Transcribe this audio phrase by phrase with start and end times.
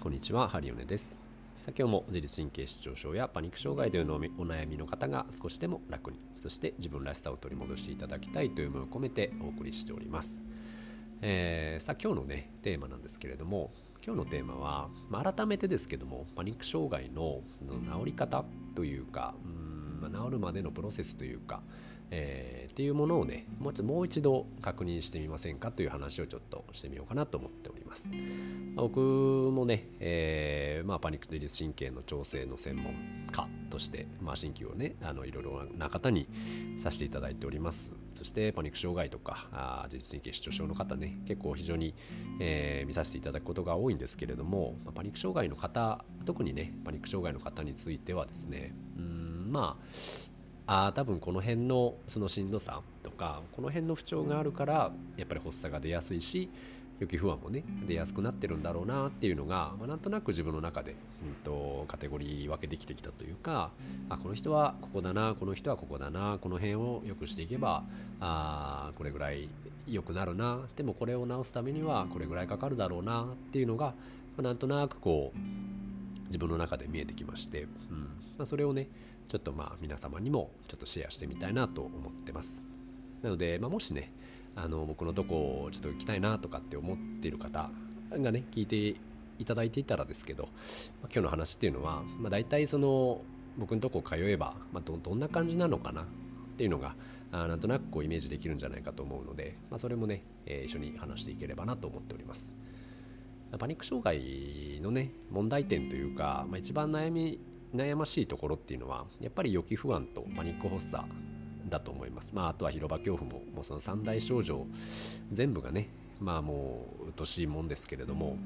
[0.00, 1.20] こんにちはハリオネです。
[1.56, 10.38] さ今日も自律神経失調症やパニック障害というのお悩みの方が少しでも楽にそして自分らしさを取り戻していただきたいという思いを込めてお送りしております、
[11.20, 13.72] えー、さあ今日のねテーマなんですけれども
[14.06, 18.44] 今日のテーマは、まあ、改めてですけどもパニック障害の治り方
[18.76, 21.60] というかうん、ま、治るまでのプロセスというか
[22.10, 28.06] えー、っていうものをねもうもう一度確認してみませんかという話をちょっとしてみようかなと思っております。
[28.76, 32.94] 僕もね、えーまあ、パニック自律神経の調整の専門
[33.30, 36.28] 家として、まあ、鍼灸をねあのいろいろな方に
[36.82, 37.92] させていただいております。
[38.14, 41.94] そしてパニック障害とかあ自律神経失調症の方ね結構非常に、
[42.40, 49.84] えー、見させていただくことが多いんですけれども、まあ、パニック障害の方特にねパニック障害の方についてはですねうんまあ
[50.70, 56.50] あ多分この辺のそのしんどさとかこの辺の不調があるからやっぱり発作が出やすいし
[57.00, 60.94] 予期不安もね出やすくなってるんだろうなっていうのが、まあ、なんとなく自分の中で、
[61.24, 63.70] うんと、カテゴリー分けできてきたというか
[64.10, 67.84] あこの人はここだなこの人はここだなこの辺を良くしていけば
[68.20, 69.48] あこれぐらい
[69.86, 70.60] 良くなるな。
[70.76, 73.94] でもこれを直すためにはこれぐらいかかるだろうなっていうのが、ま
[74.40, 78.08] あ、なんとなくこう自分の中で見えてきまして、うん。
[78.36, 78.88] まあ、それをね
[79.28, 82.62] ちょっとまあ皆様にもちょっとシェアしてみたいなと思ってます。
[83.22, 84.12] なので、まあ、もしね、
[84.56, 87.70] あの僕のとこをちょっと行きたいなとかって思っている方
[88.10, 89.00] がね、聞いて
[89.38, 90.52] いただいていたらですけど、まあ、
[91.04, 93.20] 今日の話っていうのは、まあ、大体その
[93.56, 96.04] 僕のとこ通えば、まあ、どどんな感じなのかなっ
[96.56, 96.94] ていうのが
[97.30, 102.54] あなんとなくこうイメージできるんじゃないかと思うので、まあ、それもね、えー、一緒に話していければなと思っております。
[103.58, 107.40] パニック障害のね問題点というか、まあ、一番悩み
[107.74, 111.04] 悩ましいところっていうのはやっぱり予期不安とパニック発作
[111.68, 112.30] だと思います。
[112.32, 114.66] まあ、あとは広場恐怖ももうその三大症状
[115.32, 115.88] 全部がね
[116.20, 118.36] まあもううとしいもんですけれども、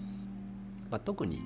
[0.91, 1.41] まあ、特に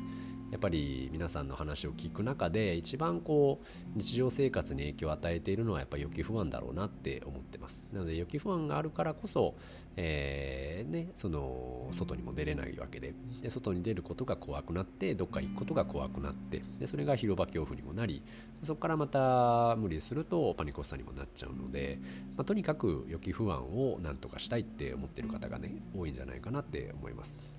[0.51, 7.84] やっぱり皆さんの話を聞く中で一番こう日常生活に影響を与えているのはやっぱり予期不安だろうなって思ってます。
[7.93, 9.55] なので予期不安があるからこそ、
[9.97, 13.15] えー、ね、その外にも出れないわけで。
[13.43, 16.62] で外に出ることが怖くなってどっか行くことが怖くなって。
[16.79, 18.23] でそれが広場恐怖にもなり
[18.65, 21.99] そこからまた無理するとパニコスタにもなっちゃうので、
[22.37, 27.56] まあ、とにかく予期不安をなんとかしたいって思ってる方がね多いんじゃないかなって思います。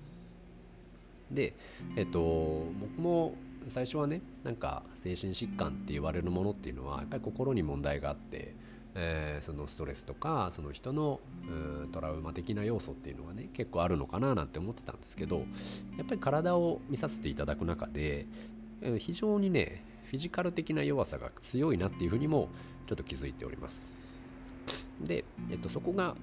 [1.30, 1.54] で、
[1.96, 3.34] えっと、僕も
[3.68, 8.54] 最初はねなんか精神疾患って言われるものっていうのはやっぱり心に問題があって、
[8.94, 11.20] えー、そのストレスとかその人の
[11.92, 15.44] トラウマ的な要素っていうのがね結構あるのかななんて思ってたんですけど
[15.96, 18.26] やっぱり体を見させていただく中で
[18.98, 22.48] 非常にねフィジカル的な弱さが強いなっていうふうにも
[22.86, 23.78] ちょっと気づいております。
[25.00, 26.16] で、えっと、そこが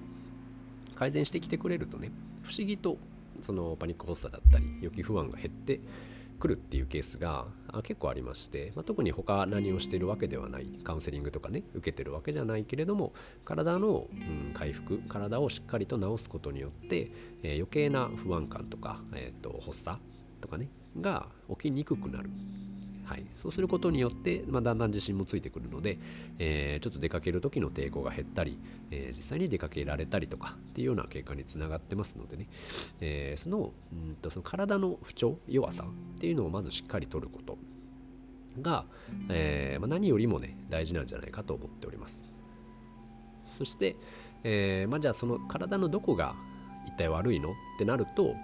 [0.96, 2.10] 改善してきてくれるとね
[2.42, 2.98] 不思議と
[3.42, 5.80] そのパニック発作だったり予期不安が減って
[6.38, 7.46] くるっていうケースが
[7.82, 13.12] 結構ありまして、まあ、特に他何をしてるわけではないカウンセリングとかね受けてるわけじゃないけれども
[13.44, 17.10] 体の、うん、回復体をしっかりと治すことによって、
[17.42, 19.98] えー、余計な不安感とか、えーと発作
[20.40, 20.68] とかね
[21.00, 22.30] が起きにくくなる。
[23.06, 25.98] はい、そうすることによって、まあ、だんだん自信もついてくるので、
[26.40, 28.58] えー、ちょっと出かける時の抵抗が減ったり、
[28.90, 32.48] えー、実際に出かけられたりとかっていうような結果につながってますのでね、
[33.00, 37.58] えー、そのうんとその体の不調弱さっていうのをまずしっかりとること
[38.60, 38.86] が、
[39.28, 42.26] えまあ、何よりもね大事なんじゃないかと思っております。
[43.56, 43.94] そして、
[44.42, 46.34] えまあ、じゃあその体のどこが
[46.86, 47.50] 一体悪いの？
[47.50, 48.34] ってなると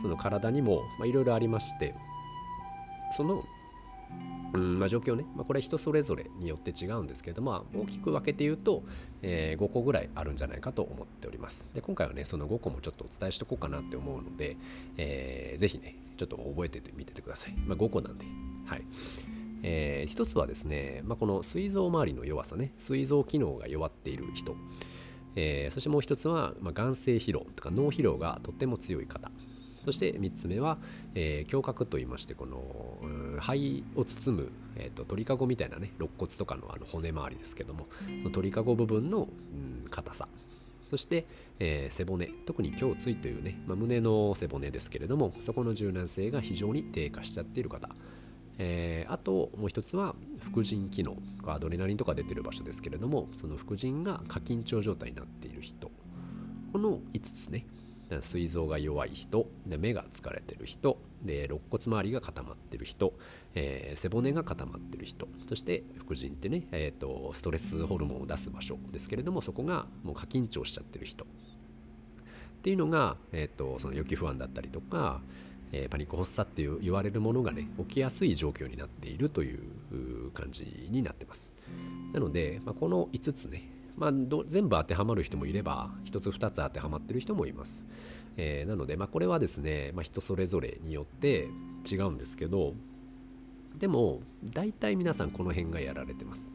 [0.00, 1.94] その体にもいろいろありまして
[3.16, 3.44] その
[4.52, 8.82] うんまあ、状況ね、まあ、これ人それぞれによって違うんですけど、まあ、大きく分けて言うと、
[9.22, 11.68] えー、5個ぐらいあるんじゃないかと思っております。
[11.74, 14.56] で今回はね、その5個もちょっとお伝えしておこうかなって思うので、
[14.96, 17.52] えー、ぜひね、ちょっと覚えてみててください。
[17.66, 18.26] まあ、5個なんで。
[18.66, 18.82] はい。
[19.62, 24.56] えー、一つはですね、まあ、この膵臓周りの弱さね、膵臓機能が弱っている人。
[25.36, 29.30] えー、そしてもう一つは、まあ、眼性疲労とか脳疲労がとっても強い方。
[29.84, 30.78] そして3つ目は、
[31.14, 32.62] えー、胸郭といいましてこの、
[33.40, 37.86] 肺を包む、えーと、鳥かごみたいなね肋骨とかのあの骨周りですけども
[38.22, 39.28] その鳥かご部分の
[39.90, 40.28] 硬、うん、さ。
[40.90, 41.24] そして、
[41.60, 42.26] えー、背骨。
[42.46, 47.88] 特に胸椎というね、まあ、胸の背骨ですけれどもそこの柔軟性が非常に低下しちゃっている方。
[48.58, 51.16] えー、あともう一つは副腎機能。
[51.46, 55.90] アドレナリンとか出てる場所ですけれどもその副腎が過緊張状態になっている人。
[56.72, 57.66] この5つね
[58.20, 63.12] 膵臓が弱い人で目が疲れてる人で肋骨周りが固まってる人、
[63.54, 71.24] えー、背骨が固まってる人そして副腎ってね、えーと、ストレスホルモンを出す場所ですけれどもそこがもう過緊張しちゃってる人。
[71.24, 75.22] っていうのが、えーと、その予期不安だったりとか、
[75.72, 81.52] えー、パニック発作っていう言われるものがね起きやすい状況になっているという感じになってます。
[82.12, 83.62] なので、まあ、この5つね、
[84.00, 84.12] まあ、
[84.48, 87.84] 全部当てはまる人もいれば1つ2つ当てはまってる人もいます、
[88.38, 91.48] えー、なので、まあ、これはですね、まあ、人それぞれによって
[91.88, 92.72] 違うんですけど
[93.78, 96.50] でも大体皆さんこの辺がやられてます。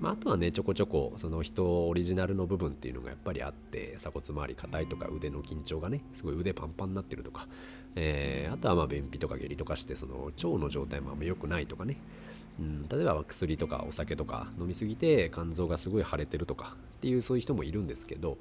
[0.00, 7.48] まあ、あとはねちょこちょこその人オリジナルの部分っていうのがやっぱりあって鎖骨周り硬いとか腕の緊張がねすごい腕パンパンになってるとか、
[7.96, 11.96] えー、あとはまあ便秘とか下痢とかしてその腸の状態もあんま良くないとかね
[12.58, 18.38] うん、例えば薬とかお酒とか飲みすぎて肝臓がすごい腫れてるとかっていうそういう人もいるんですけど、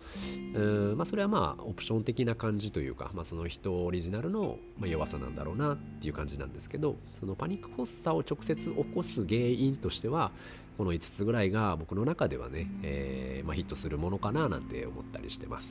[0.56, 10.32] うんまあ、それはまあオプション的な感じというか、まあ、その人オリジナルの弱さなんだろうなっていう感じなんですけどそのパニック発作を直接起こす原因としては
[10.78, 15.68] この5つぐらいが僕の中ではね、えー、まあ、ヒットするものかななんて思ったりしてます。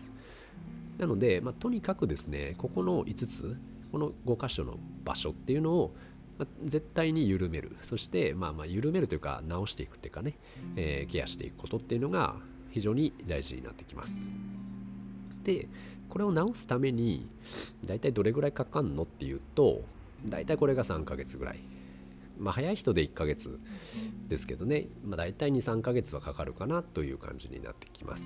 [0.98, 3.56] なので、まあ、とにかくですねここの5つ
[3.93, 5.94] この5箇所の場所っていうのを
[6.38, 7.77] まあ、絶対に緩める。
[7.83, 10.38] そしてまあまあ緩めるというか直していくっていうかね、
[10.77, 12.37] えー、ケアしていくことっていうのが
[12.71, 14.21] 非常に大事になってきます。
[15.44, 15.69] で
[16.09, 17.29] これを直すために
[17.85, 19.83] 大体どれぐらいかかんのっていうと
[20.27, 21.61] 大体これが3ヶ月ぐらい。
[22.39, 23.59] まあ早い人で1ヶ月
[24.29, 28.23] ですけどね、まあ、大体23ヶ月はかかるかなという感じになってきます。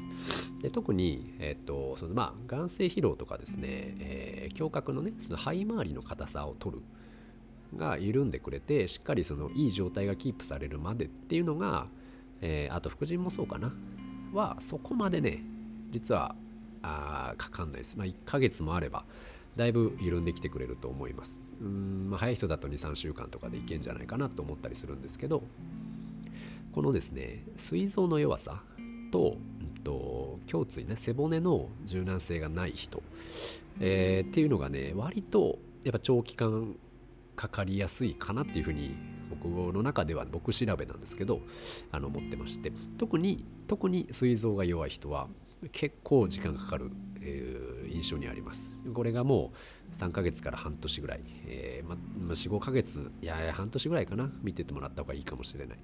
[0.62, 6.82] で特に、えーとそのまあ、眼性疲労とかですね、えー、胸郭のねその肺周りの硬さを取る
[7.76, 11.86] が緩んでくれてしっかりそのいい状態がキープされるまでっていうのが、
[12.40, 13.72] えー、あと副腎もそうかな。
[14.32, 15.42] はそこまでね
[15.90, 16.34] 実は
[16.82, 19.04] あかかんないです、まあ、1ヶ月もあれば
[19.56, 21.34] だいぶ緩んできてくれると思います。
[21.60, 25.42] うん、まあ、早い人だと23週間とかでいけんじゃないかなと思ったりするんですけど
[26.72, 28.62] このですね膵臓の弱さ
[29.12, 33.02] と,、うんと、胸椎ね背骨の柔軟性がない人、
[33.78, 36.76] えー、っていうのがね割とやっぱ長期間
[37.40, 38.94] かかりやすいかなっていうふうに
[39.30, 41.40] 僕の中では僕調べなんですけど
[41.90, 45.26] あの思ってまして特に特に膵臓が弱い人は
[45.72, 46.90] 結構時間かかる、
[47.22, 48.78] えー、印象にあります。
[48.92, 49.52] これがも
[49.90, 51.96] う3ヶ月から半年ぐらい、えーま
[52.34, 55.78] 45ヶ月いやや半年ぐらいかな見ててもらった方がいいかもしれない。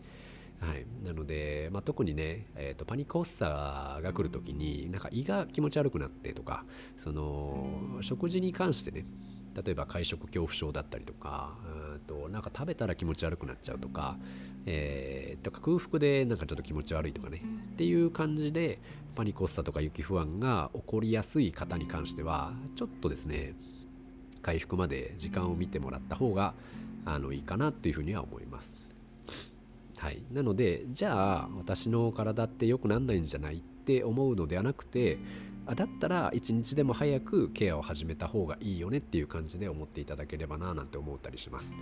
[0.60, 6.64] はい、なので、まあ、特にね、えーと、パニック発作が来るときになんか胃が気持ち悪くなってとか
[6.96, 9.04] その食事に関してね
[9.64, 11.56] 例えば会食恐怖症だったりとか
[11.92, 14.18] うんとなんか食べたら気持ち悪くなっちゃうとか,、
[14.66, 17.42] えー、とか空腹でなんかちょっと気持ち悪いとかね
[17.72, 18.80] っていう感じで
[19.14, 23.54] パニック発作とか雪不安が起こりやすい方に関してはちょっとですね
[24.42, 26.54] 回復まで時間を見てもらった方が
[27.04, 28.86] あのいいかなというふうには思います。
[29.96, 35.18] はい、なのでじゃあ私の体って良くなんないんじゃないって思うのではなくて
[35.66, 41.72] あだったら一日でも早くケアを始めた方がいいよねっていう感じで思っていただければななんて思ったりします。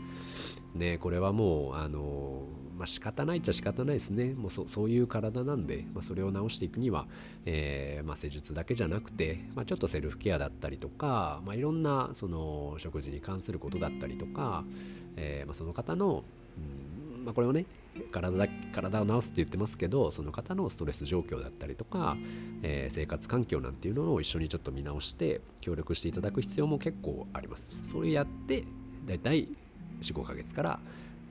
[0.75, 2.45] ねこれはもうあの
[2.77, 4.35] まあ仕方ないっちゃ仕方ないですね。
[4.35, 7.07] もうそそういう体なんで、まあ、それを治していくには、
[7.45, 14.65] えー、まあ、施術だけじゃなくて、まあ、ちょっとセルフケアだったりとか、まあ、いろんなその食事に関することだったりとか、
[15.17, 16.25] えー、まあ、その方の、
[16.57, 16.61] う
[16.91, 16.94] ん
[17.25, 17.67] まあ、これをね
[18.13, 22.17] 体体を治すって言ってますけどその方のストレス状況だったりとか、
[22.63, 27.91] えー、生活環境なんていうのを一緒にちょっと見直して協力していただく必要も結構あります。
[27.91, 28.65] それやって
[29.07, 29.49] だいたい
[30.01, 30.81] 45ヶ月から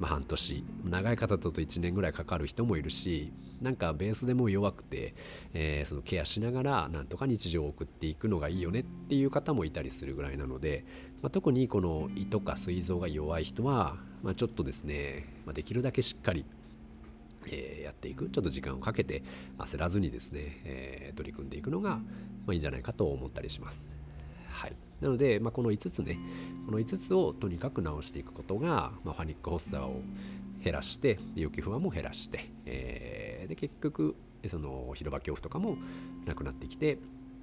[0.04, 3.32] まあ、半年長い方だと1年ぐらいかかる人もいるし
[3.62, 5.16] なんかベースでも弱くて、
[5.54, 10.84] えー、そのケアしながらなんとか日常を送っていくのがいいよねっていう方もいたりするぐらいなので、
[11.22, 16.44] まあ、特にこの胃とか膵臓が弱い人は、まあ、ちょっとですね、まあ、できるだけしっかり
[17.48, 19.22] えー、やっていくちょっと時間をかけて
[19.58, 22.02] 焦らずにですね、えー、取り組んでいくのが、ま
[22.50, 24.03] あ、いいんじゃないかと思ったりします。
[24.64, 26.18] はい、なので、まあ、この5つね。
[26.66, 30.02] この5つをとにかく直していくことが、まあ、ファニック発作を
[30.64, 34.16] 減らして予期不安も減らして、えー、で結局
[34.50, 35.76] その広場恐怖とかも
[36.26, 36.98] なくなってきて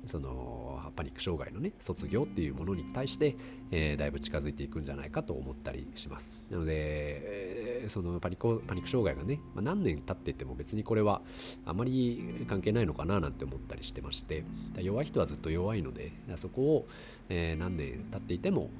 [0.07, 3.37] そのパニック障害のね卒業っていうものに対して、
[3.71, 6.43] えー、だいぶ近づいていくんじゃないかと思ったりします。
[6.51, 11.21] なので、ー、そのパニックパニック障害がね、まあ、何年経ってても別にこれは
[11.65, 14.45] あまり関係ないのかななんて思ったりしてまして
[14.81, 16.87] 弱い人はずっと弱いのでそこを、
[17.29, 18.71] えー、何年経っていても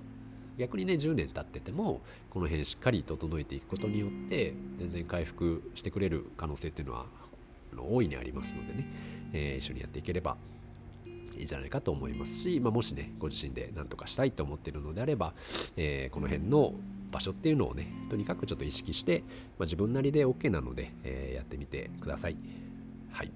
[0.59, 7.07] 逆にね10年経っててもこの辺しっかり整えていくことによって全然回復してくれる可能性っていうのは
[7.79, 8.87] 大いにありますのでね、
[9.33, 10.37] えー、一緒にやっていければ
[11.39, 15.33] いいじゃないかと思いますし、まあ、もしねご自身で何とかしたいと思っているのであれば、
[15.77, 16.75] えー、この辺の
[17.11, 19.21] 場所っていうのをねとにかくちょっと意識して、
[19.59, 22.37] まあ、自分なりで OK なので、えー、やってみてください。
[23.11, 23.33] はい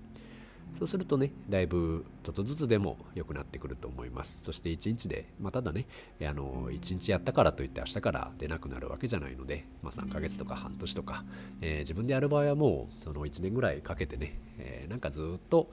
[0.78, 4.40] そうするとね、だいぶちょっとずつでも良くなってくると思います。
[4.44, 5.86] そして1日で、まあ、ただね、
[6.20, 11.24] あの1日やったからといって明日から出なくなるわけじゃないので、まあ、3ヶ月とか半年とか、
[11.60, 15.70] えー、自分でやる場合はもうその1年ぐらいかけてね、えー、なんかずっと、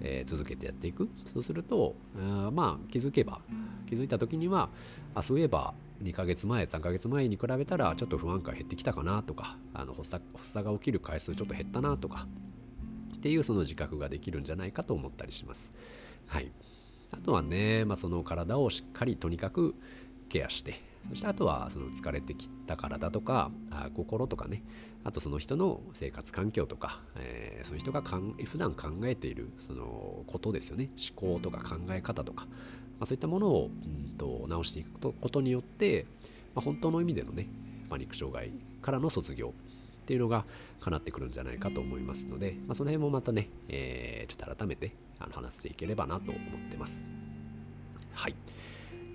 [0.00, 1.08] えー、続けてやっていく。
[1.32, 3.40] そうすると、あまあ気づけば、
[3.88, 4.68] 気づいた時には、
[5.16, 12.26] あそういえば2ヶ月前、3ヶ月前に比べたらちょっと不安感減ってきたかなとか、あの発作発作が起きる回数ちょっと減ったなとか、
[13.16, 15.72] っていうその自覚ができるんじゃないかと思ったりします。
[16.26, 16.52] はい。
[17.10, 19.74] あとはね、まあ、その体をしっかりとにかく
[20.28, 24.62] ケアして、そしてあとはその疲れてきた体とかあ心とかね
[25.04, 32.46] あとその人の生活環境とか、えー、その人がかん普段考えているそのことですよね思考とか考え方とか、
[32.98, 36.06] まあ、そういったものを、うんと、直していくことによって、
[36.54, 37.46] まあ、本当の意味でのね
[37.88, 38.50] パニック障害
[38.82, 39.54] からの卒業
[40.02, 40.44] っていうのが
[40.80, 47.06] 叶ってくるんじゃないかと思いますので、まあ、その辺もまたね、えー、ちょっと改めてあの話していければなと思ってます。
[48.14, 48.34] はい。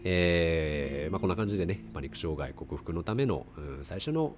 [0.06, 4.36] えー、まあ、こんな感じでね、パニック障害克服のための、うん、最初の、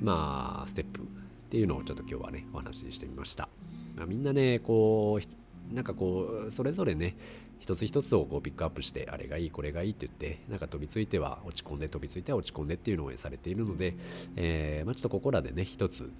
[0.00, 1.04] まあ、ステップっ
[1.50, 3.48] ていうのをちょっと今日はね、お話ししてみました。
[3.96, 5.39] まあ、みんなね、こう、
[5.72, 7.16] なんかこう、それぞれね、
[7.60, 13.96] 一つ一つをこうピックアップしてあれがいいこれがいいって言ってなんか飛びついては落ち込んで飛びついては落ち込んでっていうのをされているので、
[14.34, 16.10] えー、まあ、ちょっとここらでね一つ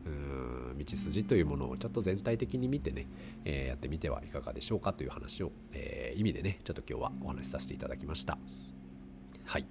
[0.79, 3.07] 道筋というものをちょっと全体的に見てね、
[3.45, 8.39] えー、やってみてはいかがでしょうかという話を、えー、意味でねちょっと今日はお話しさせていただきました。
[9.51, 9.65] はい。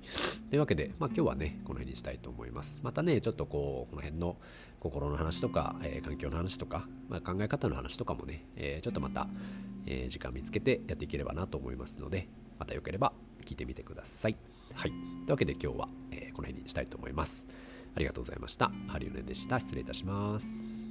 [0.50, 2.82] というわけで、まあ、今日はね、この辺にしたいと思います。
[2.84, 4.36] またね、ちょっとこう、この辺の
[4.82, 9.30] 心の話とか、えー、環境の話とか、まあ、考え方の話とかもね、えー、ちょっとまた、
[9.86, 12.28] えー、時間見つけてやっていければなと思いますので、
[12.60, 13.14] またよければ
[13.46, 14.36] 聞いてみてください。
[14.74, 14.90] はい。
[14.90, 17.48] というわけで今日は、えこの辺にしたいと思います。
[17.96, 18.74] ありがとうございました。
[18.90, 19.62] ハリウネでした。
[19.62, 20.89] 失礼いたします。